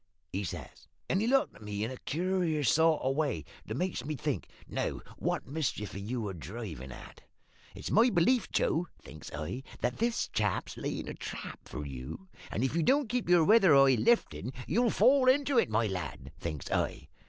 he 0.33 0.43
says; 0.43 0.87
and 1.07 1.21
he 1.21 1.27
looked 1.27 1.53
at 1.55 1.61
me 1.61 1.83
in 1.83 1.91
a 1.91 1.95
curious 1.97 2.71
sort 2.71 2.99
of 3.03 3.15
way 3.15 3.45
that 3.67 3.75
makes 3.77 4.03
me 4.03 4.15
think, 4.15 4.47
`Now, 4.67 5.01
what 5.19 5.45
the 5.45 5.51
mischief 5.51 5.93
are 5.93 5.99
you 5.99 6.27
a 6.27 6.33
drivin' 6.33 6.91
at? 6.91 7.21
It's 7.75 7.91
my 7.91 8.09
belief, 8.09 8.51
Joe,' 8.51 8.87
thinks 8.99 9.31
I, 9.31 9.61
`that 9.83 9.97
this 9.97 10.27
chap's 10.29 10.75
layin' 10.75 11.07
a 11.07 11.13
trap 11.13 11.59
for 11.65 11.85
you; 11.85 12.29
and 12.49 12.63
if 12.63 12.75
you 12.75 12.81
don't 12.81 13.09
keep 13.09 13.29
your 13.29 13.43
weather 13.43 13.75
eye 13.75 13.93
liftin', 13.95 14.53
you'll 14.65 14.89
fall 14.89 15.29
into 15.29 15.59
it, 15.59 15.69
my 15.69 15.85
lad,' 15.85 16.31
thinks 16.39 16.71
I. 16.71 17.07